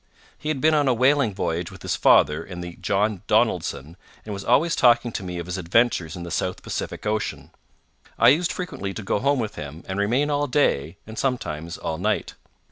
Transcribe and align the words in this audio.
He 0.35 0.49
had 0.49 0.59
been 0.61 0.73
on 0.73 0.87
a 0.87 0.95
whaling 0.95 1.35
voyage 1.35 1.71
with 1.71 1.83
his 1.83 1.95
father 1.95 2.43
in 2.43 2.61
the 2.61 2.75
John 2.77 3.21
Donaldson, 3.27 3.97
and 4.25 4.33
was 4.33 4.43
always 4.43 4.75
talking 4.75 5.11
to 5.11 5.21
me 5.21 5.37
of 5.37 5.45
his 5.45 5.59
adventures 5.59 6.15
in 6.15 6.23
the 6.23 6.31
South 6.31 6.63
Pacific 6.63 7.05
Ocean. 7.05 7.51
I 8.17 8.29
used 8.29 8.51
frequently 8.51 8.95
to 8.95 9.03
go 9.03 9.19
home 9.19 9.37
with 9.37 9.57
him, 9.57 9.83
and 9.87 9.99
remain 9.99 10.31
all 10.31 10.47
day, 10.47 10.97
and 11.05 11.19
sometimes 11.19 11.77
all 11.77 11.99
night. 11.99 12.33